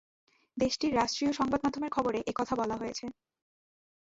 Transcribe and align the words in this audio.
দেশটির 0.57 0.95
রাষ্ট্রীয় 0.95 1.31
সংবাদ 1.33 1.59
মাধ্যমের 1.63 1.91
খবরে 1.91 2.19
এ 2.21 2.33
কথা 2.35 2.53
বলা 2.55 2.75
হয়েছে। 2.77 3.05